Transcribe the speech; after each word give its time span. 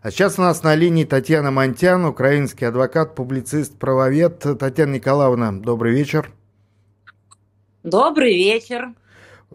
А 0.00 0.12
сейчас 0.12 0.38
у 0.38 0.42
нас 0.42 0.62
на 0.62 0.76
линии 0.76 1.04
Татьяна 1.04 1.50
Монтян, 1.50 2.04
украинский 2.04 2.68
адвокат, 2.68 3.16
публицист, 3.16 3.76
правовед. 3.78 4.38
Татьяна 4.38 4.92
Николаевна, 4.92 5.50
добрый 5.50 5.92
вечер. 5.92 6.30
Добрый 7.82 8.36
вечер. 8.36 8.94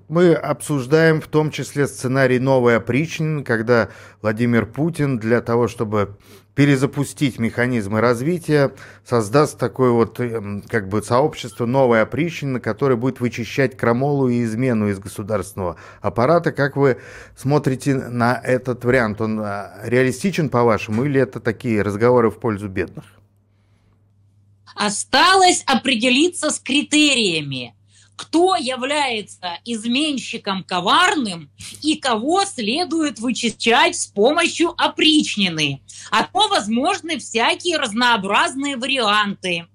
Мы 0.09 0.33
обсуждаем 0.33 1.21
в 1.21 1.27
том 1.27 1.49
числе 1.49 1.87
сценарий 1.87 2.39
«Новый 2.39 2.75
опричнин», 2.75 3.45
когда 3.45 3.89
Владимир 4.21 4.65
Путин 4.65 5.17
для 5.17 5.39
того, 5.39 5.69
чтобы 5.69 6.17
перезапустить 6.55 7.39
механизмы 7.39 7.99
развития, 7.99 8.71
создаст 9.05 9.57
такое 9.57 9.91
вот 9.91 10.19
эм, 10.19 10.63
как 10.67 10.87
бы 10.87 11.01
сообщество 11.01 11.65
новое 11.65 12.03
опричнина, 12.03 12.59
которое 12.59 12.95
будет 12.95 13.19
вычищать 13.19 13.75
крамолу 13.75 14.29
и 14.29 14.43
измену 14.43 14.89
из 14.89 14.99
государственного 14.99 15.77
аппарата. 16.01 16.51
Как 16.51 16.75
вы 16.75 16.97
смотрите 17.35 17.95
на 17.95 18.39
этот 18.43 18.85
вариант? 18.85 19.21
Он 19.21 19.39
а, 19.39 19.79
реалистичен, 19.83 20.49
по-вашему, 20.49 21.05
или 21.05 21.19
это 21.19 21.39
такие 21.39 21.81
разговоры 21.81 22.29
в 22.29 22.39
пользу 22.39 22.67
бедных? 22.67 23.05
Осталось 24.75 25.63
определиться 25.65 26.49
с 26.49 26.59
критериями 26.59 27.75
кто 28.23 28.55
является 28.55 29.59
изменщиком 29.65 30.63
коварным 30.63 31.51
и 31.81 31.97
кого 31.97 32.45
следует 32.45 33.19
вычищать 33.19 33.97
с 33.97 34.05
помощью 34.07 34.73
опричнины. 34.81 35.81
А 36.09 36.23
то 36.23 36.47
возможны 36.47 37.19
всякие 37.19 37.77
разнообразные 37.77 38.77
варианты. 38.77 39.67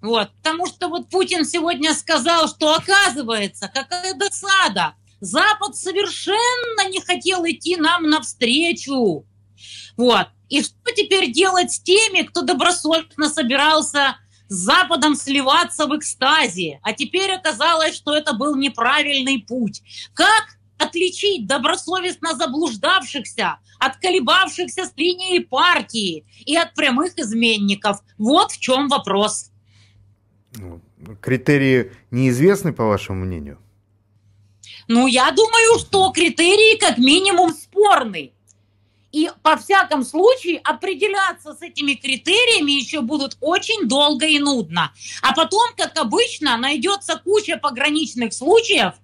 Вот, 0.00 0.30
потому 0.42 0.66
что 0.66 0.88
вот 0.88 1.10
Путин 1.10 1.44
сегодня 1.44 1.92
сказал, 1.92 2.48
что 2.48 2.74
оказывается, 2.74 3.70
какая 3.72 4.14
досада. 4.14 4.94
Запад 5.20 5.76
совершенно 5.76 6.88
не 6.88 7.00
хотел 7.00 7.44
идти 7.44 7.76
нам 7.76 8.08
навстречу. 8.08 9.26
Вот. 9.98 10.26
И 10.48 10.62
что 10.62 10.90
теперь 10.96 11.30
делать 11.30 11.70
с 11.70 11.80
теми, 11.80 12.22
кто 12.22 12.42
добросовестно 12.42 13.28
собирался 13.28 14.16
с 14.52 14.54
Западом 14.54 15.16
сливаться 15.16 15.86
в 15.86 15.96
экстазе, 15.96 16.78
а 16.82 16.92
теперь 16.92 17.32
оказалось, 17.32 17.94
что 17.94 18.14
это 18.14 18.34
был 18.34 18.54
неправильный 18.54 19.38
путь. 19.38 19.82
Как 20.12 20.58
отличить 20.76 21.46
добросовестно 21.46 22.36
заблуждавшихся 22.36 23.56
от 23.78 23.96
колебавшихся 23.96 24.84
с 24.84 24.92
линией 24.94 25.40
партии 25.40 26.26
и 26.44 26.54
от 26.54 26.74
прямых 26.74 27.18
изменников? 27.18 28.00
Вот 28.18 28.52
в 28.52 28.60
чем 28.60 28.88
вопрос. 28.88 29.50
Ну, 30.56 30.82
критерии 31.22 31.92
неизвестны, 32.10 32.74
по 32.74 32.84
вашему 32.84 33.24
мнению? 33.24 33.58
Ну, 34.86 35.06
я 35.06 35.30
думаю, 35.30 35.78
что 35.78 36.10
критерии 36.10 36.78
как 36.78 36.98
минимум 36.98 37.54
спорны. 37.54 38.32
И 39.12 39.30
по 39.42 39.56
всяком 39.56 40.04
случаю 40.04 40.60
определяться 40.64 41.54
с 41.54 41.60
этими 41.60 41.92
критериями 41.92 42.72
еще 42.72 43.02
будут 43.02 43.36
очень 43.40 43.86
долго 43.86 44.26
и 44.26 44.38
нудно. 44.38 44.90
А 45.20 45.34
потом, 45.34 45.70
как 45.76 45.96
обычно, 45.98 46.56
найдется 46.56 47.20
куча 47.22 47.58
пограничных 47.58 48.32
случаев, 48.32 48.94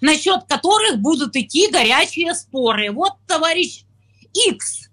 насчет 0.00 0.44
которых 0.48 0.98
будут 0.98 1.36
идти 1.36 1.70
горячие 1.70 2.34
споры. 2.34 2.90
Вот 2.90 3.12
товарищ 3.28 3.84
X, 4.48 4.88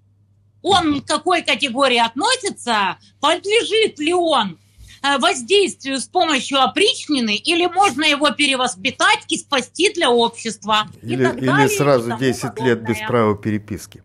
он 0.62 1.02
к 1.02 1.08
какой 1.08 1.42
категории 1.42 1.98
относится, 1.98 2.98
подлежит 3.20 3.98
ли 3.98 4.14
он 4.14 4.60
э, 5.02 5.18
воздействию 5.18 6.00
с 6.00 6.06
помощью 6.06 6.62
опричнины, 6.62 7.36
или 7.36 7.66
можно 7.66 8.04
его 8.04 8.30
перевоспитать 8.30 9.26
и 9.28 9.40
спасти 9.40 9.92
для 9.92 10.12
общества. 10.12 10.88
Или, 11.02 11.26
или 11.36 11.76
сразу 11.76 12.16
10 12.16 12.42
подобное. 12.42 12.66
лет 12.66 12.84
без 12.84 12.98
права 13.08 13.36
переписки. 13.36 14.04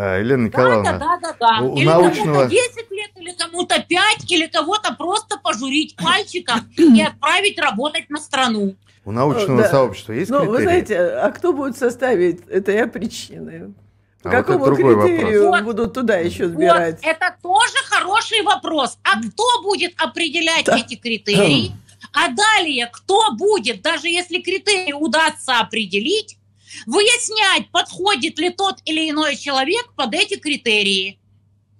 А, 0.00 0.18
Елена 0.18 0.44
Николаевна, 0.44 0.92
да, 0.92 0.98
да, 0.98 1.18
да, 1.20 1.36
да. 1.40 1.66
у 1.66 1.76
или 1.76 1.84
научного... 1.84 2.34
кому-то 2.34 2.50
10 2.50 2.90
лет, 2.92 3.10
или 3.16 3.32
кому-то 3.32 3.82
5, 3.82 4.30
или 4.30 4.46
кого-то 4.46 4.94
просто 4.94 5.38
пожурить 5.38 5.96
пальчиком 5.96 6.60
и 6.76 7.02
отправить 7.02 7.58
работать 7.58 8.08
на 8.08 8.20
страну. 8.20 8.76
У 9.04 9.10
научного 9.10 9.62
да. 9.62 9.68
сообщества 9.68 10.12
есть 10.12 10.30
Ну, 10.30 10.38
критерии? 10.38 10.56
вы 10.56 10.62
знаете, 10.62 11.00
а 11.00 11.32
кто 11.32 11.52
будет 11.52 11.76
составить 11.76 12.46
этой 12.46 12.86
причины? 12.86 13.74
По 14.22 14.30
а 14.30 14.32
какому 14.34 14.66
вот 14.66 14.76
критерию 14.76 15.46
вопрос. 15.46 15.64
будут 15.64 15.94
туда 15.94 16.18
еще 16.18 16.46
сбирать? 16.46 17.00
Вот, 17.02 17.10
это 17.10 17.34
тоже 17.42 17.76
хороший 17.88 18.42
вопрос. 18.42 18.98
А 19.02 19.20
кто 19.20 19.62
будет 19.62 19.94
определять 20.00 20.66
да. 20.66 20.78
эти 20.78 20.94
критерии? 20.94 21.72
А 22.12 22.28
далее, 22.28 22.88
кто 22.90 23.32
будет, 23.32 23.82
даже 23.82 24.08
если 24.08 24.40
критерии 24.40 24.92
удастся 24.92 25.58
определить, 25.58 26.37
выяснять, 26.86 27.70
подходит 27.70 28.38
ли 28.38 28.50
тот 28.50 28.76
или 28.84 29.10
иной 29.10 29.36
человек 29.36 29.92
под 29.96 30.14
эти 30.14 30.36
критерии. 30.36 31.18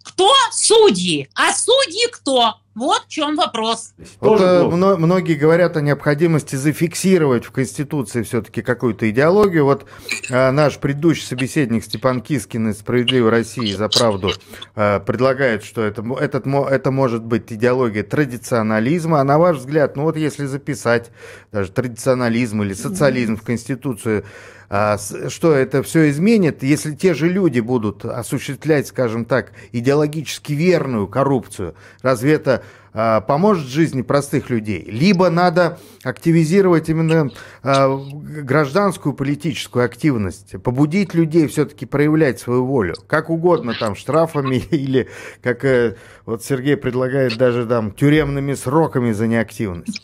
Кто 0.03 0.33
судьи? 0.53 1.29
А 1.35 1.53
судьи 1.53 2.09
кто? 2.11 2.55
Вот 2.79 3.07
в 3.07 3.09
чем 3.09 3.35
вопрос. 3.35 3.93
Вот, 4.21 4.41
э, 4.41 4.65
многие 4.65 5.35
говорят 5.35 5.77
о 5.77 5.81
необходимости 5.81 6.55
зафиксировать 6.55 7.45
в 7.45 7.51
Конституции 7.51 8.23
все-таки 8.23 8.63
какую-то 8.63 9.11
идеологию. 9.11 9.65
Вот 9.65 9.87
э, 10.31 10.51
наш 10.53 10.79
предыдущий 10.79 11.27
собеседник 11.27 11.85
Степан 11.85 12.21
Кискин 12.21 12.71
из 12.71 12.79
«Справедливой 12.79 13.31
России 13.31 13.73
за 13.73 13.89
правду» 13.89 14.31
э, 14.77 15.01
предлагает, 15.01 15.65
что 15.65 15.83
это, 15.83 16.05
этот, 16.21 16.47
это 16.47 16.91
может 16.93 17.25
быть 17.25 17.53
идеология 17.53 18.05
традиционализма. 18.05 19.21
А 19.21 19.25
на 19.25 19.39
ваш 19.39 19.57
взгляд, 19.57 19.97
ну 19.97 20.05
вот 20.05 20.17
если 20.17 20.47
записать 20.47 21.11
даже 21.51 21.73
традиционализм 21.73 22.63
или 22.63 22.75
социализм 22.75 23.37
в 23.37 23.43
Конституцию, 23.43 24.25
что 24.69 25.55
это 25.55 25.83
все 25.83 26.11
изменит, 26.11 26.63
если 26.63 26.95
те 26.95 27.15
же 27.15 27.29
люди 27.29 27.61
будут 27.61 28.05
осуществлять, 28.05 28.87
скажем 28.87 29.25
так, 29.25 29.53
идеологически 29.73 30.53
верную 30.53 31.07
коррупцию? 31.07 31.75
Разве 32.03 32.35
это 32.35 32.63
а, 32.93 33.23
поможет 33.23 33.67
жизни 33.67 34.03
простых 34.03 34.51
людей? 34.51 34.85
Либо 34.87 35.31
надо 35.31 35.79
активизировать 36.03 36.91
именно 36.91 37.31
а, 37.63 37.97
гражданскую 37.97 39.15
политическую 39.15 39.87
активность, 39.87 40.61
побудить 40.63 41.15
людей 41.15 41.47
все-таки 41.47 41.87
проявлять 41.87 42.39
свою 42.39 42.67
волю, 42.67 42.95
как 43.07 43.31
угодно, 43.31 43.73
там, 43.79 43.97
штрафами 43.97 44.57
или, 44.71 45.09
как 45.43 45.65
э, 45.65 45.97
вот 46.27 46.45
Сергей 46.45 46.77
предлагает, 46.77 47.39
даже 47.39 47.65
там 47.67 47.93
тюремными 47.93 48.53
сроками 48.53 49.13
за 49.13 49.29
неактивность. 49.29 50.03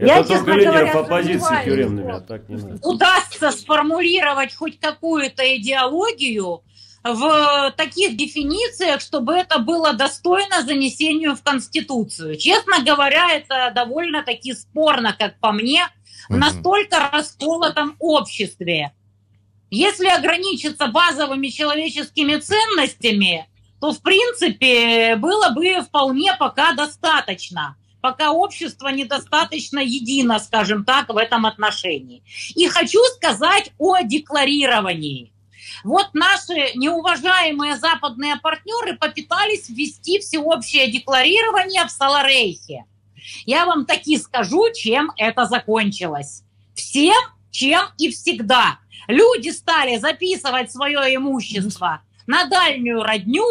Я, 0.00 0.18
Это 0.18 0.28
честно 0.30 0.56
говоря, 0.56 0.92
по 0.92 1.04
позиции 1.04 1.64
тюремными, 1.64 2.12
а 2.12 2.20
так 2.20 2.48
не 2.48 2.56
надо. 2.56 2.88
Удастся 2.88 3.50
сформулировать 3.50 4.54
хоть 4.54 4.80
какую-то 4.80 5.56
идеологию 5.56 6.62
в 7.04 7.74
таких 7.76 8.16
дефинициях, 8.16 9.00
чтобы 9.00 9.34
это 9.34 9.58
было 9.58 9.92
достойно 9.92 10.62
занесению 10.62 11.36
в 11.36 11.42
Конституцию. 11.42 12.36
Честно 12.36 12.82
говоря, 12.82 13.32
это 13.32 13.72
довольно-таки 13.74 14.54
спорно, 14.54 15.14
как 15.18 15.38
по 15.38 15.52
мне, 15.52 15.86
в 16.28 16.36
настолько 16.36 17.10
расколотом 17.12 17.96
обществе. 17.98 18.92
Если 19.70 20.06
ограничиться 20.08 20.86
базовыми 20.86 21.48
человеческими 21.48 22.36
ценностями, 22.36 23.46
то, 23.80 23.92
в 23.92 24.02
принципе, 24.02 25.16
было 25.16 25.50
бы 25.50 25.80
вполне 25.82 26.34
пока 26.38 26.72
достаточно 26.72 27.76
пока 28.00 28.32
общество 28.32 28.88
недостаточно 28.88 29.78
едино, 29.78 30.38
скажем 30.38 30.84
так, 30.84 31.08
в 31.08 31.16
этом 31.16 31.46
отношении. 31.46 32.22
И 32.54 32.66
хочу 32.68 33.00
сказать 33.16 33.72
о 33.78 34.02
декларировании. 34.02 35.32
Вот 35.84 36.10
наши 36.14 36.74
неуважаемые 36.74 37.76
западные 37.76 38.36
партнеры 38.36 38.96
попытались 38.96 39.68
ввести 39.68 40.18
всеобщее 40.18 40.90
декларирование 40.90 41.84
в 41.84 41.90
Саларейхе. 41.90 42.84
Я 43.46 43.66
вам 43.66 43.86
таки 43.86 44.18
скажу, 44.18 44.72
чем 44.74 45.12
это 45.16 45.44
закончилось. 45.46 46.42
Всем, 46.74 47.16
чем 47.50 47.82
и 47.98 48.10
всегда. 48.10 48.78
Люди 49.08 49.50
стали 49.50 49.96
записывать 49.96 50.72
свое 50.72 51.14
имущество 51.14 52.02
на 52.26 52.44
дальнюю 52.44 53.02
родню, 53.02 53.44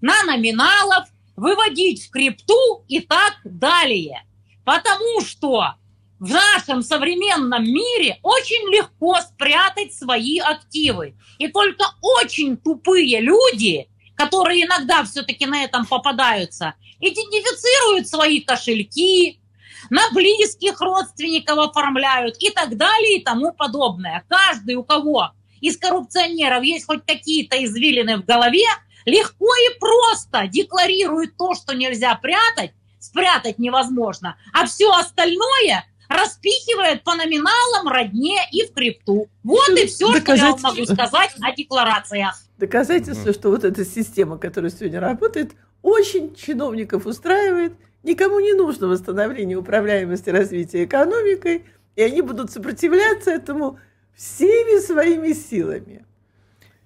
на 0.00 0.22
номиналов, 0.24 1.08
выводить 1.36 2.06
в 2.06 2.10
крипту 2.10 2.84
и 2.88 3.00
так 3.00 3.34
далее. 3.44 4.24
Потому 4.64 5.20
что 5.20 5.74
в 6.18 6.30
нашем 6.30 6.82
современном 6.82 7.62
мире 7.64 8.18
очень 8.22 8.74
легко 8.74 9.16
спрятать 9.20 9.94
свои 9.94 10.38
активы. 10.38 11.14
И 11.38 11.48
только 11.48 11.84
очень 12.00 12.56
тупые 12.56 13.20
люди, 13.20 13.88
которые 14.16 14.64
иногда 14.64 15.04
все-таки 15.04 15.46
на 15.46 15.62
этом 15.62 15.84
попадаются, 15.84 16.74
идентифицируют 17.00 18.08
свои 18.08 18.40
кошельки, 18.40 19.40
на 19.90 20.10
близких 20.10 20.80
родственников 20.80 21.58
оформляют 21.58 22.36
и 22.40 22.50
так 22.50 22.76
далее 22.76 23.18
и 23.18 23.22
тому 23.22 23.52
подобное. 23.52 24.24
Каждый, 24.28 24.74
у 24.74 24.84
кого 24.84 25.30
из 25.60 25.76
коррупционеров 25.76 26.62
есть 26.64 26.86
хоть 26.86 27.04
какие-то 27.04 27.62
извилины 27.62 28.16
в 28.16 28.24
голове, 28.24 28.64
легко 29.06 29.46
и 29.46 29.78
просто 29.78 30.46
декларирует 30.48 31.36
то, 31.36 31.54
что 31.54 31.74
нельзя 31.74 32.14
прятать, 32.16 32.72
спрятать 32.98 33.58
невозможно, 33.58 34.36
а 34.52 34.66
все 34.66 34.90
остальное 34.90 35.84
распихивает 36.08 37.02
по 37.02 37.14
номиналам, 37.14 37.88
родне 37.88 38.38
и 38.52 38.66
в 38.66 38.72
крипту. 38.72 39.28
Вот 39.42 39.70
и 39.70 39.86
все, 39.86 40.14
что 40.20 40.34
я 40.34 40.56
могу 40.56 40.84
сказать 40.84 41.34
о 41.40 41.54
декларациях. 41.54 42.36
доказательство, 42.58 43.32
что 43.32 43.50
вот 43.50 43.64
эта 43.64 43.84
система, 43.84 44.38
которая 44.38 44.70
сегодня 44.70 45.00
работает, 45.00 45.52
очень 45.82 46.34
чиновников 46.34 47.06
устраивает, 47.06 47.74
никому 48.02 48.40
не 48.40 48.54
нужно 48.54 48.88
восстановление 48.88 49.56
управляемости 49.56 50.30
развития 50.30 50.84
экономикой, 50.84 51.64
и 51.96 52.02
они 52.02 52.22
будут 52.22 52.50
сопротивляться 52.50 53.30
этому 53.30 53.78
всеми 54.14 54.80
своими 54.80 55.32
силами. 55.32 56.04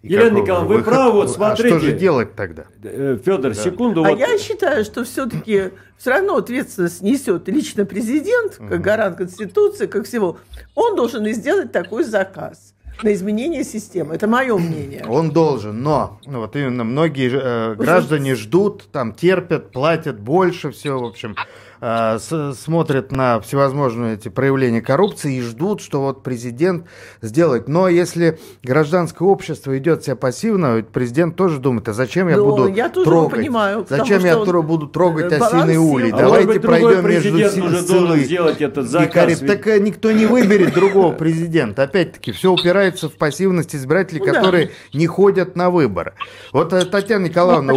Елена 0.02 0.38
Николаевна, 0.38 0.76
вы 0.76 0.82
правы, 0.82 1.12
вот 1.12 1.30
смотрите. 1.30 1.74
А 1.74 1.78
что 1.78 1.86
же 1.86 1.92
делать 1.92 2.34
тогда? 2.34 2.64
Э, 2.82 3.18
Федор, 3.22 3.54
да. 3.54 3.62
секунду. 3.62 4.04
А 4.04 4.10
вот... 4.10 4.18
я 4.18 4.38
считаю, 4.38 4.84
что 4.84 5.04
все-таки 5.04 5.72
все 5.98 6.10
равно 6.10 6.36
ответственность 6.36 7.02
несет 7.02 7.48
лично 7.48 7.84
президент, 7.84 8.56
как 8.56 8.80
гарант 8.80 9.18
Конституции, 9.18 9.86
как 9.86 10.06
всего. 10.06 10.38
Он 10.74 10.96
должен 10.96 11.26
и 11.26 11.32
сделать 11.32 11.70
такой 11.70 12.04
заказ 12.04 12.74
на 13.02 13.12
изменение 13.12 13.64
системы. 13.64 14.14
Это 14.14 14.26
мое 14.26 14.56
мнение. 14.56 15.04
Он 15.06 15.30
должен, 15.30 15.82
но 15.82 16.18
ну, 16.26 16.40
вот 16.40 16.56
именно 16.56 16.84
многие 16.84 17.30
э, 17.32 17.74
граждане 17.74 18.34
ждут, 18.34 18.88
там 18.92 19.12
терпят, 19.12 19.70
платят 19.70 20.18
больше, 20.18 20.70
все, 20.70 20.98
в 20.98 21.04
общем. 21.04 21.36
Э, 21.82 22.18
смотрят 22.18 23.10
на 23.10 23.40
всевозможные 23.40 24.14
эти 24.14 24.28
проявления 24.28 24.82
коррупции 24.82 25.36
и 25.36 25.40
ждут, 25.40 25.80
что 25.80 26.02
вот 26.02 26.22
президент 26.22 26.84
сделает. 27.22 27.68
Но 27.68 27.88
если 27.88 28.38
гражданское 28.62 29.26
общество 29.26 29.76
идет 29.78 30.04
себя 30.04 30.16
пассивно, 30.16 30.76
ведь 30.76 30.88
президент 30.88 31.36
тоже 31.36 31.58
думает, 31.58 31.88
а 31.88 31.94
зачем 31.94 32.28
я 32.28 32.36
Но 32.36 32.44
буду 32.44 32.66
я 32.68 32.90
тоже 32.90 33.08
трогать? 33.08 33.38
Понимаю, 33.38 33.86
зачем 33.88 34.22
я 34.24 34.38
он... 34.38 34.66
буду 34.66 34.88
трогать 34.88 35.32
осиный 35.32 35.78
улей? 35.78 36.12
А 36.12 36.18
Давайте 36.18 36.46
быть, 36.48 36.62
пройдем 36.62 37.08
между 37.08 37.38
Силой 37.38 38.24
сделать 38.24 38.60
этот 38.60 38.86
заказ. 38.86 39.40
Ведь... 39.40 39.46
Так 39.46 39.66
э, 39.66 39.78
никто 39.78 40.12
не 40.12 40.26
выберет 40.26 40.74
другого 40.74 41.12
президента. 41.12 41.84
Опять-таки, 41.84 42.32
все 42.32 42.52
упирается 42.52 43.08
в 43.08 43.14
пассивность 43.14 43.74
избирателей, 43.74 44.20
ну, 44.20 44.26
которые 44.26 44.66
да. 44.66 44.98
не 44.98 45.06
ходят 45.06 45.56
на 45.56 45.70
выборы. 45.70 46.12
Вот, 46.52 46.74
э, 46.74 46.84
Татьяна 46.84 47.24
Николаевна, 47.24 47.72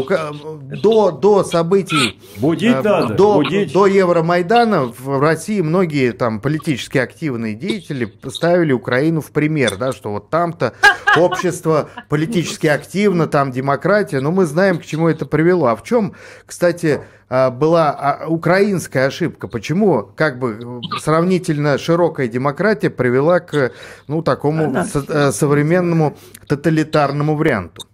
до, 0.82 1.12
до 1.12 1.44
событий... 1.46 2.20
Будить 2.36 2.84
надо, 2.84 3.14
до, 3.14 3.36
будить. 3.36 3.72
до 3.72 3.93
Евромайдана 3.94 4.86
в 4.86 5.20
России 5.20 5.62
многие 5.62 6.12
там 6.12 6.40
политически 6.40 6.98
активные 6.98 7.56
деятели 7.56 8.12
ставили 8.30 8.74
Украину 8.74 9.22
в 9.22 9.32
пример, 9.32 9.78
да, 9.78 9.94
что 9.94 10.12
вот 10.12 10.30
там-то 10.30 10.74
общество 11.16 11.90
политически 12.10 12.68
активно, 12.68 13.28
там 13.28 13.52
демократия, 13.52 14.20
но 14.20 14.32
мы 14.32 14.46
знаем, 14.46 14.80
к 14.80 14.86
чему 14.86 15.08
это 15.08 15.26
привело. 15.26 15.68
А 15.68 15.76
в 15.76 15.84
чем, 15.84 16.14
кстати, 16.46 17.02
а, 17.30 17.50
была 17.52 17.92
а, 17.92 18.28
украинская 18.28 19.08
ошибка? 19.08 19.48
Почему 19.48 20.10
как 20.16 20.40
бы 20.40 20.82
сравнительно 21.00 21.78
широкая 21.78 22.28
демократия 22.28 22.90
привела 22.90 23.40
к 23.40 23.72
ну, 24.08 24.22
такому 24.22 24.76
э, 24.76 25.32
современному 25.32 26.18
тоталитарному 26.48 27.36
варианту? 27.36 27.88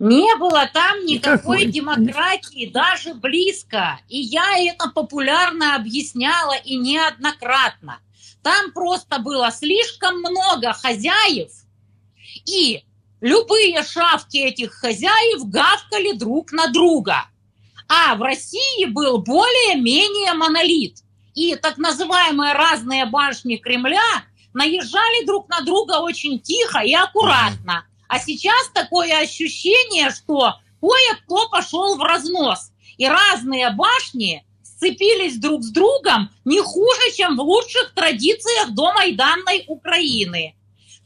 Не 0.00 0.34
было 0.36 0.66
там 0.72 1.04
никакой 1.04 1.66
демократии, 1.66 2.70
даже 2.72 3.12
близко. 3.12 4.00
И 4.08 4.18
я 4.18 4.58
это 4.58 4.88
популярно 4.88 5.76
объясняла 5.76 6.54
и 6.56 6.76
неоднократно. 6.76 8.00
Там 8.42 8.72
просто 8.72 9.18
было 9.18 9.50
слишком 9.50 10.20
много 10.20 10.72
хозяев, 10.72 11.50
и 12.46 12.82
любые 13.20 13.82
шавки 13.82 14.38
этих 14.38 14.72
хозяев 14.72 15.44
гавкали 15.44 16.12
друг 16.12 16.52
на 16.52 16.68
друга. 16.68 17.26
А 17.86 18.14
в 18.14 18.22
России 18.22 18.86
был 18.86 19.18
более-менее 19.18 20.32
монолит. 20.32 21.02
И 21.34 21.56
так 21.56 21.76
называемые 21.76 22.54
разные 22.54 23.04
башни 23.04 23.56
Кремля 23.56 24.24
наезжали 24.54 25.26
друг 25.26 25.50
на 25.50 25.60
друга 25.60 26.00
очень 26.00 26.40
тихо 26.40 26.78
и 26.78 26.94
аккуратно. 26.94 27.84
А 28.10 28.18
сейчас 28.18 28.68
такое 28.74 29.20
ощущение, 29.20 30.10
что 30.10 30.56
кое-кто 30.80 31.48
пошел 31.48 31.96
в 31.96 32.02
разнос. 32.02 32.72
И 32.98 33.06
разные 33.06 33.70
башни 33.70 34.44
сцепились 34.64 35.38
друг 35.38 35.62
с 35.62 35.70
другом 35.70 36.28
не 36.44 36.60
хуже, 36.60 37.12
чем 37.16 37.36
в 37.36 37.40
лучших 37.40 37.92
традициях 37.94 38.70
до 38.70 38.92
Майданной 38.94 39.64
Украины. 39.68 40.56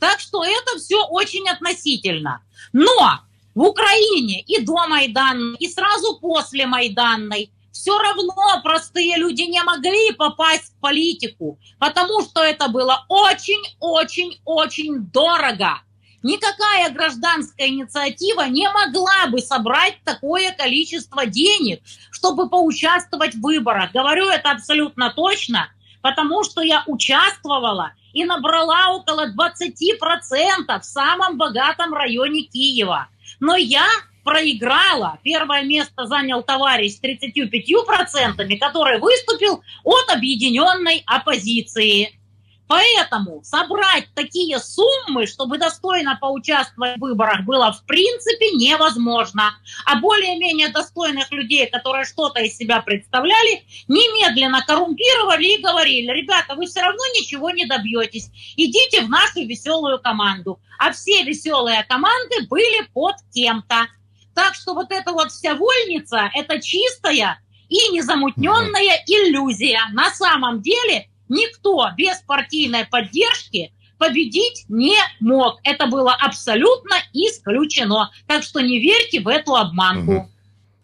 Так 0.00 0.18
что 0.18 0.42
это 0.42 0.78
все 0.78 1.04
очень 1.04 1.46
относительно. 1.46 2.42
Но 2.72 3.20
в 3.54 3.60
Украине 3.60 4.40
и 4.40 4.62
до 4.62 4.86
Майданной, 4.86 5.58
и 5.58 5.68
сразу 5.68 6.18
после 6.20 6.66
Майданной 6.66 7.52
все 7.70 7.98
равно 7.98 8.62
простые 8.62 9.18
люди 9.18 9.42
не 9.42 9.62
могли 9.62 10.12
попасть 10.12 10.72
в 10.72 10.80
политику, 10.80 11.58
потому 11.78 12.22
что 12.22 12.42
это 12.42 12.68
было 12.68 13.04
очень-очень-очень 13.10 15.00
дорого. 15.12 15.82
Никакая 16.24 16.90
гражданская 16.90 17.68
инициатива 17.68 18.48
не 18.48 18.66
могла 18.70 19.26
бы 19.28 19.40
собрать 19.40 19.98
такое 20.04 20.52
количество 20.52 21.26
денег, 21.26 21.82
чтобы 22.10 22.48
поучаствовать 22.48 23.34
в 23.34 23.42
выборах. 23.42 23.92
Говорю 23.92 24.30
это 24.30 24.52
абсолютно 24.52 25.12
точно, 25.12 25.68
потому 26.00 26.42
что 26.42 26.62
я 26.62 26.82
участвовала 26.86 27.92
и 28.14 28.24
набрала 28.24 28.94
около 28.94 29.26
20% 29.28 30.80
в 30.80 30.84
самом 30.84 31.36
богатом 31.36 31.92
районе 31.92 32.44
Киева. 32.44 33.08
Но 33.38 33.56
я 33.56 33.86
проиграла. 34.24 35.18
Первое 35.24 35.62
место 35.64 36.06
занял 36.06 36.42
товарищ 36.42 36.94
с 36.94 37.02
35%, 37.02 38.58
который 38.58 38.98
выступил 38.98 39.62
от 39.84 40.10
объединенной 40.10 41.02
оппозиции. 41.04 42.18
Поэтому 42.66 43.42
собрать 43.44 44.08
такие 44.14 44.58
суммы, 44.58 45.26
чтобы 45.26 45.58
достойно 45.58 46.16
поучаствовать 46.18 46.96
в 46.96 47.00
выборах, 47.00 47.42
было 47.44 47.72
в 47.72 47.84
принципе 47.84 48.52
невозможно. 48.52 49.54
А 49.84 49.96
более-менее 49.96 50.70
достойных 50.70 51.30
людей, 51.30 51.66
которые 51.66 52.06
что-то 52.06 52.40
из 52.40 52.56
себя 52.56 52.80
представляли, 52.80 53.64
немедленно 53.86 54.64
коррумпировали 54.66 55.58
и 55.58 55.62
говорили, 55.62 56.10
ребята, 56.12 56.54
вы 56.54 56.66
все 56.66 56.80
равно 56.80 57.04
ничего 57.18 57.50
не 57.50 57.66
добьетесь, 57.66 58.30
идите 58.56 59.02
в 59.02 59.10
нашу 59.10 59.44
веселую 59.44 60.00
команду. 60.00 60.58
А 60.78 60.92
все 60.92 61.22
веселые 61.22 61.84
команды 61.84 62.46
были 62.48 62.86
под 62.94 63.16
кем-то. 63.34 63.88
Так 64.34 64.54
что 64.54 64.74
вот 64.74 64.90
эта 64.90 65.12
вот 65.12 65.30
вся 65.30 65.54
вольница, 65.54 66.30
это 66.34 66.60
чистая 66.60 67.38
и 67.68 67.76
незамутненная 67.92 69.04
иллюзия. 69.06 69.80
На 69.92 70.10
самом 70.10 70.62
деле– 70.62 71.08
никто 71.28 71.88
без 71.96 72.16
партийной 72.26 72.86
поддержки 72.86 73.72
победить 73.98 74.64
не 74.68 74.96
мог. 75.20 75.60
Это 75.64 75.86
было 75.86 76.14
абсолютно 76.14 76.96
исключено. 77.12 78.10
Так 78.26 78.42
что 78.42 78.60
не 78.60 78.80
верьте 78.80 79.20
в 79.20 79.28
эту 79.28 79.54
обманку. 79.54 80.28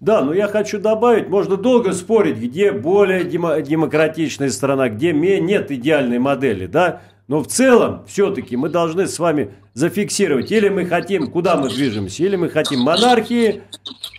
Да, 0.00 0.22
но 0.22 0.32
я 0.32 0.48
хочу 0.48 0.78
добавить, 0.78 1.28
можно 1.28 1.58
долго 1.58 1.92
спорить, 1.92 2.38
где 2.38 2.72
более 2.72 3.22
демократичная 3.24 4.48
страна, 4.48 4.88
где 4.88 5.12
нет 5.12 5.70
идеальной 5.70 6.18
модели, 6.18 6.64
да, 6.66 7.02
но 7.28 7.42
в 7.42 7.48
целом 7.48 8.06
все-таки 8.06 8.56
мы 8.56 8.70
должны 8.70 9.06
с 9.06 9.18
вами 9.18 9.52
зафиксировать, 9.74 10.50
или 10.50 10.70
мы 10.70 10.86
хотим, 10.86 11.30
куда 11.30 11.56
мы 11.56 11.68
движемся, 11.68 12.24
или 12.24 12.36
мы 12.36 12.48
хотим 12.48 12.80
монархии, 12.80 13.62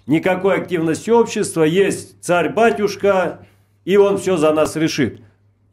никакой 0.05 0.57
активности 0.57 1.09
общества, 1.09 1.63
есть 1.63 2.21
царь-батюшка, 2.21 3.47
и 3.83 3.97
он 3.97 4.19
все 4.19 4.37
за 4.37 4.53
нас 4.53 4.75
решит. 4.75 5.21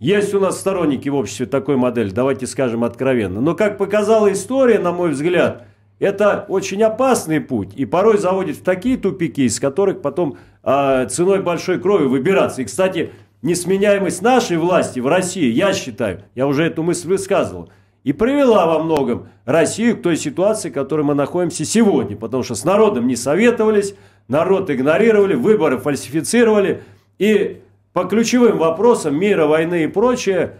Есть 0.00 0.32
у 0.32 0.38
нас 0.38 0.60
сторонники 0.60 1.08
в 1.08 1.16
обществе 1.16 1.46
такой 1.46 1.76
модели, 1.76 2.10
давайте 2.10 2.46
скажем 2.46 2.84
откровенно. 2.84 3.40
Но, 3.40 3.56
как 3.56 3.78
показала 3.78 4.32
история, 4.32 4.78
на 4.78 4.92
мой 4.92 5.10
взгляд, 5.10 5.66
это 5.98 6.44
очень 6.48 6.80
опасный 6.84 7.40
путь 7.40 7.72
и 7.74 7.84
порой 7.84 8.18
заводит 8.18 8.58
в 8.58 8.62
такие 8.62 8.96
тупики, 8.96 9.40
из 9.40 9.58
которых 9.58 10.00
потом 10.00 10.38
э, 10.62 11.08
ценой 11.10 11.42
большой 11.42 11.80
крови 11.80 12.04
выбираться. 12.04 12.62
И, 12.62 12.64
кстати, 12.64 13.10
несменяемость 13.42 14.22
нашей 14.22 14.56
власти 14.56 15.00
в 15.00 15.08
России, 15.08 15.50
я 15.50 15.72
считаю, 15.72 16.22
я 16.36 16.46
уже 16.46 16.64
эту 16.64 16.84
мысль 16.84 17.08
высказывал, 17.08 17.70
и 18.04 18.12
привела 18.12 18.66
во 18.66 18.78
многом 18.78 19.26
Россию 19.44 19.96
к 19.96 20.02
той 20.02 20.16
ситуации, 20.16 20.70
в 20.70 20.74
которой 20.74 21.02
мы 21.02 21.14
находимся 21.14 21.64
сегодня. 21.64 22.16
Потому 22.16 22.44
что 22.44 22.54
с 22.54 22.64
народом 22.64 23.08
не 23.08 23.16
советовались, 23.16 23.96
народ 24.28 24.70
игнорировали, 24.70 25.34
выборы 25.34 25.78
фальсифицировали. 25.78 26.82
И 27.18 27.60
по 27.92 28.04
ключевым 28.04 28.58
вопросам 28.58 29.18
мира, 29.18 29.46
войны 29.46 29.84
и 29.84 29.86
прочее, 29.86 30.54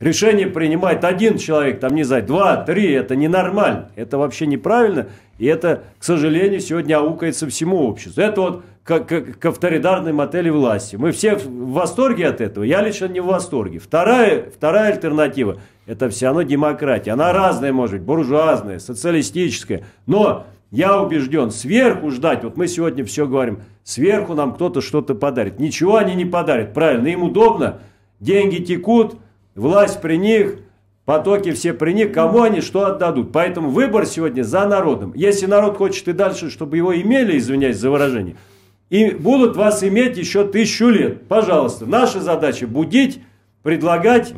решение 0.00 0.46
принимает 0.46 1.04
один 1.04 1.38
человек, 1.38 1.80
там 1.80 1.94
не 1.94 2.04
знаю, 2.04 2.24
два, 2.24 2.56
три, 2.56 2.92
это 2.92 3.16
ненормально, 3.16 3.90
это 3.96 4.18
вообще 4.18 4.46
неправильно, 4.46 5.08
и 5.38 5.46
это, 5.46 5.84
к 5.98 6.04
сожалению, 6.04 6.60
сегодня 6.60 6.98
аукается 6.98 7.48
всему 7.48 7.86
обществу. 7.86 8.22
Это 8.22 8.40
вот 8.40 8.64
к, 8.84 9.00
к, 9.00 9.38
к 9.38 9.46
авторитарной 9.46 10.12
модели 10.12 10.50
власти. 10.50 10.96
Мы 10.96 11.12
все 11.12 11.36
в 11.36 11.72
восторге 11.72 12.26
от 12.28 12.40
этого, 12.40 12.64
я 12.64 12.80
лично 12.80 13.06
не 13.06 13.20
в 13.20 13.26
восторге. 13.26 13.78
Вторая, 13.78 14.50
вторая 14.50 14.92
альтернатива, 14.92 15.58
это 15.86 16.08
все 16.10 16.26
равно 16.26 16.42
демократия. 16.42 17.12
Она 17.12 17.32
разная 17.32 17.72
может 17.72 17.96
быть, 17.96 18.02
буржуазная, 18.02 18.78
социалистическая, 18.78 19.84
но 20.06 20.46
я 20.70 21.00
убежден, 21.00 21.50
сверху 21.50 22.10
ждать, 22.10 22.44
вот 22.44 22.56
мы 22.56 22.68
сегодня 22.68 23.04
все 23.04 23.26
говорим, 23.26 23.60
сверху 23.84 24.34
нам 24.34 24.54
кто-то 24.54 24.80
что-то 24.80 25.14
подарит. 25.14 25.58
Ничего 25.58 25.96
они 25.96 26.14
не 26.14 26.24
подарят, 26.24 26.74
правильно, 26.74 27.08
им 27.08 27.22
удобно, 27.22 27.80
деньги 28.20 28.62
текут, 28.62 29.16
власть 29.54 30.00
при 30.00 30.16
них, 30.16 30.58
потоки 31.04 31.52
все 31.52 31.72
при 31.72 31.92
них, 31.92 32.12
кому 32.12 32.42
они 32.42 32.60
что 32.60 32.84
отдадут. 32.84 33.32
Поэтому 33.32 33.70
выбор 33.70 34.04
сегодня 34.04 34.42
за 34.42 34.66
народом. 34.66 35.12
Если 35.14 35.46
народ 35.46 35.78
хочет 35.78 36.06
и 36.08 36.12
дальше, 36.12 36.50
чтобы 36.50 36.76
его 36.76 36.94
имели, 36.94 37.38
извиняюсь 37.38 37.78
за 37.78 37.90
выражение, 37.90 38.36
и 38.90 39.10
будут 39.10 39.56
вас 39.56 39.82
иметь 39.82 40.18
еще 40.18 40.46
тысячу 40.46 40.88
лет. 40.88 41.26
Пожалуйста, 41.28 41.86
наша 41.86 42.20
задача 42.20 42.66
будить, 42.66 43.22
предлагать. 43.62 44.34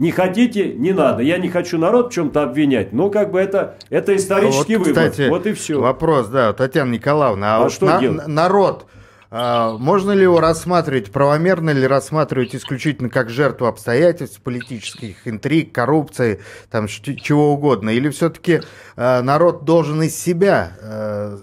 Не 0.00 0.12
хотите, 0.12 0.72
не 0.72 0.92
надо. 0.92 1.22
Я 1.22 1.36
не 1.36 1.50
хочу 1.50 1.76
народ 1.76 2.10
в 2.10 2.14
чем-то 2.14 2.42
обвинять. 2.42 2.94
Но 2.94 3.10
как 3.10 3.30
бы 3.30 3.38
это, 3.38 3.76
это 3.90 4.16
исторический 4.16 4.76
вот, 4.76 4.86
выбор. 4.86 5.10
Кстати, 5.10 5.28
вот 5.28 5.46
и 5.46 5.52
все. 5.52 5.78
Вопрос, 5.78 6.28
да, 6.28 6.54
Татьяна 6.54 6.90
Николаевна. 6.90 7.56
А, 7.56 7.58
а 7.58 7.62
вот 7.64 7.72
что 7.72 7.84
на, 7.84 8.00
делать? 8.00 8.26
народ, 8.26 8.86
а, 9.30 9.76
можно 9.76 10.12
ли 10.12 10.22
его 10.22 10.40
рассматривать, 10.40 11.12
правомерно 11.12 11.68
ли 11.68 11.86
рассматривать 11.86 12.54
исключительно 12.56 13.10
как 13.10 13.28
жертву 13.28 13.66
обстоятельств, 13.66 14.40
политических 14.40 15.28
интриг, 15.28 15.74
коррупции, 15.74 16.40
там 16.70 16.88
чего 16.88 17.52
угодно? 17.52 17.90
Или 17.90 18.08
все-таки 18.08 18.62
а, 18.96 19.20
народ 19.20 19.66
должен 19.66 20.02
из 20.02 20.16
себя 20.16 20.72
а, 20.82 21.38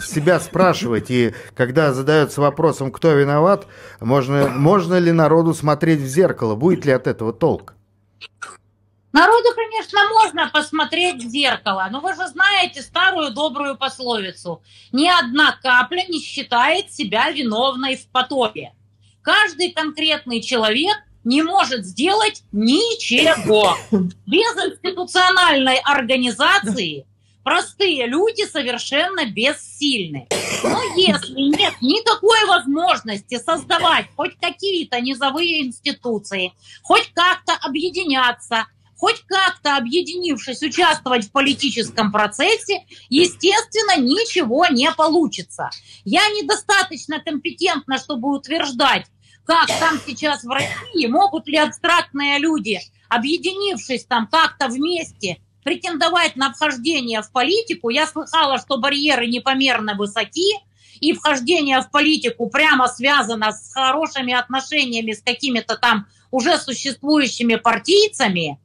себя 0.00 0.40
спрашивать, 0.40 1.10
и 1.10 1.34
когда 1.54 1.92
задается 1.92 2.40
вопросом, 2.40 2.90
кто 2.90 3.12
виноват, 3.12 3.66
можно, 4.00 4.48
можно 4.48 4.98
ли 4.98 5.12
народу 5.12 5.54
смотреть 5.54 6.00
в 6.00 6.06
зеркало, 6.06 6.54
будет 6.54 6.84
ли 6.84 6.92
от 6.92 7.06
этого 7.06 7.32
толк? 7.32 7.74
Народу, 9.12 9.48
конечно, 9.54 9.98
можно 10.14 10.50
посмотреть 10.50 11.22
в 11.22 11.28
зеркало, 11.28 11.86
но 11.90 12.00
вы 12.00 12.14
же 12.14 12.26
знаете 12.28 12.80
старую 12.80 13.32
добрую 13.32 13.76
пословицу. 13.76 14.62
Ни 14.90 15.06
одна 15.06 15.58
капля 15.62 16.04
не 16.08 16.18
считает 16.20 16.90
себя 16.90 17.30
виновной 17.30 17.96
в 17.96 18.06
потопе. 18.08 18.72
Каждый 19.20 19.72
конкретный 19.72 20.40
человек 20.40 20.96
не 21.24 21.42
может 21.42 21.84
сделать 21.84 22.42
ничего. 22.52 23.76
Без 24.26 24.56
институциональной 24.56 25.78
организации 25.84 27.06
простые 27.44 28.06
люди 28.06 28.46
совершенно 28.46 29.26
бессильны. 29.26 30.28
Но 30.62 30.80
если 30.96 31.40
нет 31.40 31.74
никакой 31.80 32.44
возможности 32.46 33.38
создавать 33.38 34.06
хоть 34.16 34.36
какие-то 34.38 35.00
низовые 35.00 35.66
институции, 35.66 36.52
хоть 36.82 37.12
как-то 37.14 37.54
объединяться, 37.62 38.66
хоть 38.96 39.20
как-то 39.26 39.76
объединившись, 39.76 40.62
участвовать 40.62 41.26
в 41.26 41.32
политическом 41.32 42.12
процессе, 42.12 42.86
естественно, 43.08 44.00
ничего 44.00 44.66
не 44.66 44.92
получится. 44.92 45.70
Я 46.04 46.28
недостаточно 46.28 47.20
компетентна, 47.20 47.98
чтобы 47.98 48.32
утверждать, 48.32 49.06
как 49.44 49.66
там 49.80 50.00
сейчас 50.06 50.44
в 50.44 50.50
России 50.50 51.06
могут 51.06 51.48
ли 51.48 51.56
абстрактные 51.56 52.38
люди, 52.38 52.78
объединившись 53.08 54.04
там 54.04 54.28
как-то 54.28 54.68
вместе, 54.68 55.38
претендовать 55.62 56.36
на 56.36 56.52
вхождение 56.52 57.22
в 57.22 57.30
политику. 57.30 57.88
Я 57.88 58.06
слыхала, 58.06 58.58
что 58.58 58.78
барьеры 58.78 59.26
непомерно 59.26 59.94
высоки, 59.94 60.54
и 61.00 61.12
вхождение 61.12 61.80
в 61.80 61.90
политику 61.90 62.48
прямо 62.48 62.86
связано 62.86 63.52
с 63.52 63.72
хорошими 63.72 64.34
отношениями 64.34 65.12
с 65.12 65.22
какими-то 65.22 65.76
там 65.76 66.06
уже 66.30 66.58
существующими 66.58 67.56
партийцами. 67.56 68.60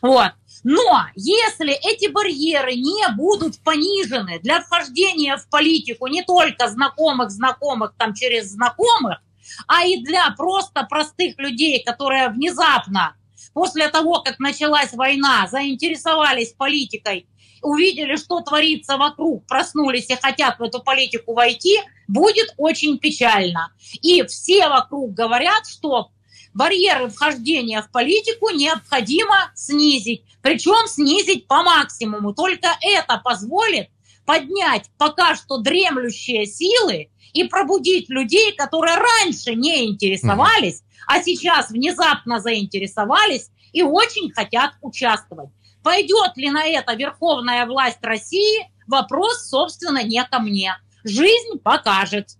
Вот. 0.00 0.32
Но 0.64 1.06
если 1.16 1.72
эти 1.72 2.08
барьеры 2.08 2.74
не 2.74 3.08
будут 3.14 3.58
понижены 3.58 4.38
для 4.40 4.60
вхождения 4.60 5.36
в 5.36 5.48
политику 5.48 6.06
не 6.06 6.22
только 6.22 6.68
знакомых 6.68 7.30
знакомых 7.30 7.94
там 7.98 8.14
через 8.14 8.50
знакомых, 8.50 9.18
а 9.66 9.84
и 9.84 10.02
для 10.02 10.30
просто 10.30 10.84
простых 10.84 11.38
людей, 11.38 11.82
которые 11.84 12.28
внезапно 12.28 13.16
после 13.54 13.88
того, 13.88 14.22
как 14.22 14.38
началась 14.38 14.92
война, 14.92 15.46
заинтересовались 15.48 16.52
политикой, 16.52 17.26
увидели, 17.62 18.16
что 18.16 18.40
творится 18.40 18.96
вокруг, 18.96 19.46
проснулись 19.46 20.10
и 20.10 20.16
хотят 20.16 20.58
в 20.58 20.62
эту 20.62 20.82
политику 20.82 21.34
войти, 21.34 21.78
будет 22.08 22.54
очень 22.56 22.98
печально. 22.98 23.72
И 24.02 24.22
все 24.24 24.68
вокруг 24.68 25.14
говорят, 25.14 25.66
что 25.66 26.10
барьеры 26.54 27.08
вхождения 27.08 27.82
в 27.82 27.90
политику 27.90 28.50
необходимо 28.50 29.52
снизить, 29.54 30.24
причем 30.42 30.86
снизить 30.86 31.46
по 31.46 31.62
максимуму. 31.62 32.34
Только 32.34 32.68
это 32.80 33.20
позволит 33.22 33.88
поднять 34.24 34.90
пока 34.98 35.34
что 35.34 35.58
дремлющие 35.58 36.46
силы 36.46 37.10
и 37.32 37.44
пробудить 37.44 38.08
людей, 38.08 38.54
которые 38.54 38.96
раньше 38.96 39.54
не 39.54 39.88
интересовались, 39.88 40.82
а 41.06 41.22
сейчас 41.22 41.70
внезапно 41.70 42.40
заинтересовались 42.40 43.50
и 43.72 43.82
очень 43.82 44.30
хотят 44.32 44.72
участвовать. 44.80 45.50
Пойдет 45.82 46.36
ли 46.36 46.50
на 46.50 46.64
это 46.64 46.94
верховная 46.94 47.66
власть 47.66 47.98
России, 48.02 48.70
вопрос, 48.86 49.48
собственно, 49.48 50.02
не 50.02 50.22
ко 50.24 50.38
мне. 50.38 50.76
Жизнь 51.04 51.58
покажет. 51.62 52.36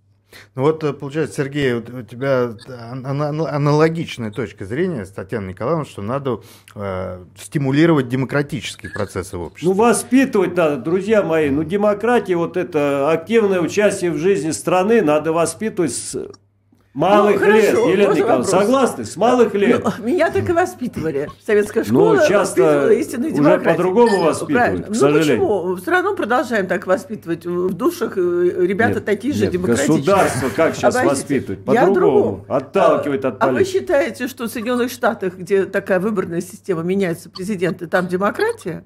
Ну 0.55 0.63
вот, 0.63 0.85
э, 0.85 0.93
получается, 0.93 1.43
Сергей, 1.43 1.75
у 1.75 2.03
тебя 2.03 2.55
аналогичная 2.67 4.31
точка 4.31 4.65
зрения 4.65 5.05
с 5.05 5.11
Татьяной 5.11 5.51
Николаевной, 5.51 5.87
что 5.87 6.03
надо 6.03 6.43
э, 6.75 7.25
стимулировать 7.37 8.09
демократические 8.09 8.93
процессы 8.93 9.37
в 9.37 9.43
обществе. 9.43 9.69
Ну, 9.69 9.75
воспитывать 9.75 10.57
надо, 10.57 10.77
друзья 10.77 11.23
мои. 11.23 11.51
Ну, 11.51 11.65
демократия, 11.65 12.37
вот 12.37 12.57
это 12.57 13.11
активное 13.11 13.61
участие 13.61 14.11
в 14.11 14.19
жизни 14.19 14.51
страны, 14.51 15.03
надо 15.03 15.33
воспитывать 15.33 15.93
с 15.93 16.31
Малых 16.95 17.41
ну, 17.41 17.47
лет, 17.47 17.65
хорошо, 17.65 17.91
Елена 17.91 18.13
Николаевна, 18.13 18.45
согласны? 18.45 19.05
С 19.07 19.17
малых 19.17 19.55
лет. 19.55 19.83
Ну, 19.83 20.05
меня 20.05 20.31
так 20.31 20.47
и 20.47 20.53
воспитывали. 20.53 21.31
Советская 21.45 21.85
школа 21.85 22.17
ну, 22.17 22.29
часто 22.29 22.91
истинную 22.93 23.33
уже 23.33 23.61
по-другому 23.61 24.25
воспитывают, 24.25 24.63
Правильно. 24.63 24.87
к 24.87 24.89
ну, 24.91 24.95
сожалению. 24.95 25.39
Ну 25.39 25.61
почему? 25.61 25.77
Все 25.77 25.91
равно 25.91 26.15
продолжаем 26.15 26.67
так 26.67 26.87
воспитывать. 26.87 27.47
В 27.47 27.73
душах 27.73 28.19
э, 28.19 28.21
ребята 28.21 28.97
нет, 28.97 29.05
такие 29.07 29.33
же 29.33 29.45
нет, 29.45 29.53
демократичные. 29.53 29.99
Государство 29.99 30.49
как 30.55 30.75
сейчас 30.75 30.95
Обойдите. 30.97 31.17
воспитывает? 31.17 31.65
По-другому. 31.65 32.45
Отталкивает 32.47 33.25
а, 33.25 33.29
от 33.29 33.39
политики. 33.39 33.57
А 33.57 33.59
вы 33.59 33.65
считаете, 33.65 34.29
что 34.29 34.45
в 34.45 34.49
Соединенных 34.49 34.91
Штатах, 34.91 35.39
где 35.39 35.65
такая 35.65 35.99
выборная 35.99 36.43
система, 36.43 36.83
меняются 36.83 37.31
президенты, 37.31 37.87
там 37.87 38.07
демократия? 38.07 38.85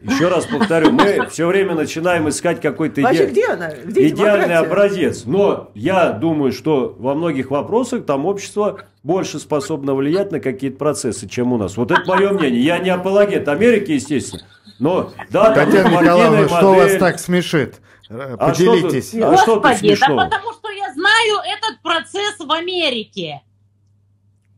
Еще 0.00 0.28
раз 0.28 0.46
повторю, 0.46 0.92
мы 0.92 1.26
все 1.30 1.46
время 1.46 1.74
начинаем 1.74 2.28
искать 2.28 2.60
какой-то 2.60 3.02
иде... 3.02 3.26
где 3.26 3.48
она? 3.48 3.70
Где 3.70 4.08
идеальный 4.08 4.56
образец. 4.56 5.24
Но 5.24 5.70
я 5.74 6.10
думаю, 6.10 6.52
что 6.52 6.94
во 6.98 7.14
многих 7.14 7.50
вопросах 7.50 8.06
там 8.06 8.26
общество 8.26 8.80
больше 9.02 9.38
способно 9.38 9.94
влиять 9.94 10.32
на 10.32 10.40
какие-то 10.40 10.78
процессы, 10.78 11.28
чем 11.28 11.52
у 11.52 11.58
нас. 11.58 11.76
Вот 11.76 11.90
это 11.90 12.02
мое 12.06 12.32
мнение. 12.32 12.62
Я 12.62 12.78
не 12.78 12.90
апологет 12.90 13.48
Америки, 13.48 13.92
естественно. 13.92 14.42
Но 14.78 15.12
да, 15.30 15.54
Татьяна 15.54 15.88
Николаевна, 15.88 16.48
что 16.48 16.74
вас 16.74 16.96
так 16.96 17.18
смешит? 17.18 17.80
Поделитесь. 18.08 19.14
А 19.14 19.36
что, 19.36 19.54
а 19.54 19.60
Господи, 19.60 19.94
что 19.94 20.16
да 20.16 20.24
потому 20.24 20.52
что 20.52 20.70
я 20.70 20.92
знаю 20.94 21.36
этот 21.46 21.82
процесс 21.82 22.38
в 22.38 22.50
Америке. 22.50 23.42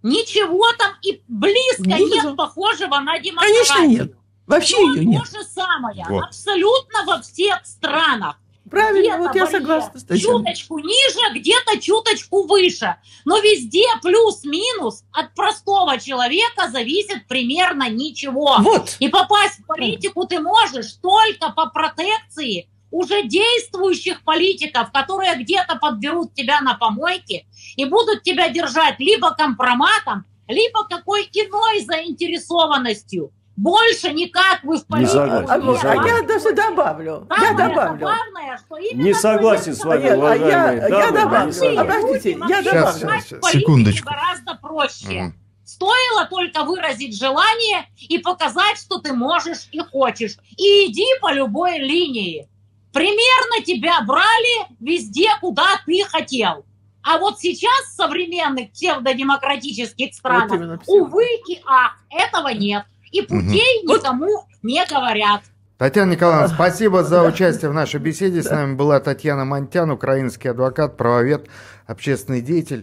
Ничего 0.02 0.72
там 0.78 0.92
и 1.02 1.22
близко 1.28 1.84
нет, 1.84 2.00
нет 2.00 2.36
похожего 2.36 2.98
на 3.00 3.18
демократию. 3.18 3.64
Конечно 3.68 3.86
нет. 3.86 4.12
Вообще 4.46 4.76
Но 4.78 4.94
ее 4.94 5.04
нет. 5.04 5.22
То 5.22 5.38
же 5.38 5.44
самое, 5.44 6.04
вот. 6.08 6.24
абсолютно 6.24 7.04
во 7.06 7.20
всех 7.22 7.64
странах. 7.64 8.36
Правильно, 8.70 9.18
вот 9.18 9.34
я 9.34 9.46
согласна 9.46 10.00
с. 10.00 10.18
Чуточку 10.18 10.78
ниже, 10.78 11.34
где-то 11.34 11.80
чуточку 11.80 12.46
выше. 12.46 12.96
Но 13.24 13.38
везде 13.38 13.84
плюс-минус 14.00 15.04
от 15.12 15.34
простого 15.34 15.98
человека 15.98 16.70
зависит 16.70 17.26
примерно 17.28 17.90
ничего. 17.90 18.56
Вот. 18.60 18.96
И 18.98 19.08
попасть 19.08 19.58
в 19.58 19.66
политику 19.66 20.26
ты 20.26 20.40
можешь 20.40 20.92
только 20.94 21.50
по 21.50 21.66
протекции 21.66 22.68
уже 22.90 23.24
действующих 23.24 24.22
политиков, 24.22 24.92
которые 24.92 25.36
где-то 25.36 25.76
подберут 25.76 26.34
тебя 26.34 26.60
на 26.60 26.74
помойке 26.74 27.46
и 27.76 27.84
будут 27.84 28.22
тебя 28.22 28.48
держать 28.48 29.00
либо 29.00 29.34
компроматом, 29.34 30.24
либо 30.46 30.84
какой 30.84 31.22
иной 31.22 31.84
заинтересованностью. 31.84 33.32
Больше 33.56 34.12
никак 34.12 34.62
вы 34.62 34.78
в 34.78 34.86
политику. 34.86 35.18
Не 35.18 35.28
согласен, 35.28 35.50
а, 35.50 35.58
не 35.58 35.76
согласен. 35.76 36.00
а 36.00 36.08
я 36.08 36.22
даже 36.22 36.52
добавлю. 36.54 37.26
Самое 37.28 37.50
я 37.50 37.68
добавлю. 37.68 37.98
Главное, 38.00 38.58
что 38.58 38.78
не 38.78 39.14
согласен 39.14 39.74
с 39.74 39.84
вами, 39.84 40.10
уважаемые 40.10 40.82
а 40.82 40.88
я, 40.88 41.04
я 41.04 41.10
добавлю. 41.10 41.80
Обратите, 41.80 42.30
я 42.48 42.62
добавлю. 42.62 43.20
Сейчас, 43.20 43.52
секундочку. 43.52 44.08
Гораздо 44.08 44.54
проще. 44.54 45.06
Mm. 45.06 45.32
Стоило 45.64 46.26
только 46.30 46.64
выразить 46.64 47.18
желание 47.18 47.86
и 47.96 48.18
показать, 48.18 48.78
что 48.78 48.98
ты 48.98 49.12
можешь 49.12 49.68
и 49.70 49.80
хочешь. 49.80 50.36
И 50.56 50.86
иди 50.86 51.06
по 51.20 51.32
любой 51.32 51.78
линии. 51.78 52.48
Примерно 52.92 53.64
тебя 53.64 54.00
брали 54.02 54.66
везде, 54.80 55.28
куда 55.40 55.66
ты 55.86 56.04
хотел. 56.04 56.64
А 57.02 57.18
вот 57.18 57.40
сейчас 57.40 57.86
в 57.88 57.96
современных 57.96 58.72
псевдодемократических 58.72 60.14
странах, 60.14 60.50
вот 60.50 60.80
увы 60.86 61.26
и 61.48 61.60
ах, 61.66 61.96
этого 62.10 62.48
нет 62.48 62.84
и 63.12 63.22
путей 63.22 63.84
угу. 63.84 63.94
никому 63.94 64.46
не 64.62 64.84
говорят. 64.86 65.42
Татьяна 65.78 66.12
Николаевна, 66.12 66.48
спасибо 66.48 67.02
за 67.02 67.24
участие 67.24 67.68
в 67.68 67.74
нашей 67.74 67.98
беседе. 67.98 68.42
С 68.42 68.50
нами 68.50 68.74
была 68.74 69.00
Татьяна 69.00 69.44
Монтян, 69.44 69.90
украинский 69.90 70.50
адвокат, 70.50 70.96
правовед, 70.96 71.48
общественный 71.86 72.40
деятель. 72.40 72.80